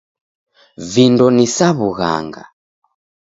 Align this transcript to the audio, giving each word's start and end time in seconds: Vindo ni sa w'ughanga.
Vindo 0.91 1.25
ni 1.35 1.47
sa 1.55 1.69
w'ughanga. 1.77 2.43